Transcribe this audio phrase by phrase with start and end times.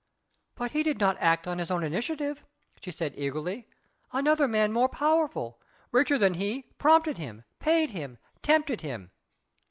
[0.55, 2.43] "But he did not act on his own initiative,"
[2.81, 3.67] she said eagerly,
[4.11, 9.11] "another man more powerful, richer than he prompted him paid him tempted him...."